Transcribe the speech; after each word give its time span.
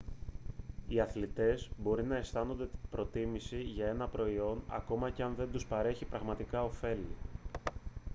οι 0.87 0.99
αθλητές 0.99 1.69
μπορεί 1.77 2.03
να 2.03 2.15
αισθάνονται 2.17 2.69
προτίμηση 2.89 3.61
για 3.61 3.85
ένα 3.87 4.07
προϊόν 4.07 4.61
ακόμα 4.67 5.09
και 5.09 5.23
αν 5.23 5.33
δεν 5.37 5.49
τους 5.51 5.65
παρέχει 5.67 6.05
πραγματικά 6.05 6.63
οφέλη 6.63 7.15